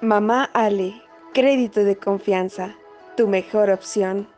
Mamá 0.00 0.44
Ale, 0.54 1.02
crédito 1.34 1.82
de 1.82 1.96
confianza, 1.96 2.76
tu 3.16 3.26
mejor 3.26 3.68
opción. 3.68 4.28